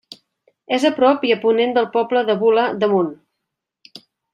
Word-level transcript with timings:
És 0.77 0.85
a 0.89 0.91
prop 0.95 1.27
i 1.29 1.35
a 1.35 1.37
ponent 1.45 1.77
del 1.77 1.89
poble 1.99 2.27
de 2.33 2.39
Bula 2.43 2.67
d'Amunt. 2.81 3.17